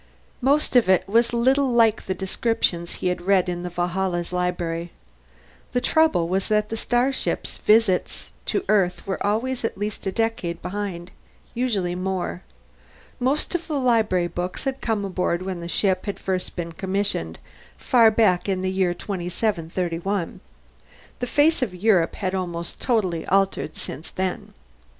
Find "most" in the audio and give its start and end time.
0.41-0.75, 13.19-13.53